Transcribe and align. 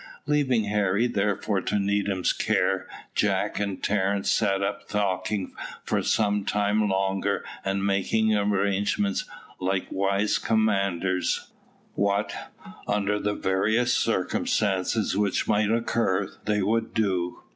Leaving 0.25 0.63
Harry 0.63 1.05
therefore 1.05 1.61
to 1.61 1.77
Needham's 1.77 2.33
care, 2.33 2.87
Jack 3.13 3.59
and 3.59 3.83
Terence 3.83 4.31
sat 4.31 4.63
up 4.63 4.89
talking 4.89 5.53
for 5.83 6.01
some 6.01 6.43
time 6.43 6.89
longer, 6.89 7.45
making 7.75 8.35
arrangements, 8.35 9.25
like 9.59 9.85
wise 9.91 10.39
commanders, 10.39 11.51
what, 11.93 12.33
under 12.87 13.19
the 13.19 13.35
various 13.35 13.93
circumstances 13.95 15.15
which 15.15 15.47
might 15.47 15.69
occur, 15.69 16.31
they 16.45 16.63
would 16.63 16.95
do. 16.95 17.43